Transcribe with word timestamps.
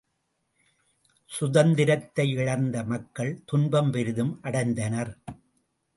சுதந்திரத்தை 1.29 2.25
இழந்த 2.31 2.83
மக்கள் 2.83 3.31
துன்பம் 3.45 3.91
பெரிதும் 3.91 4.39
அடைந்தனர். 4.43 5.13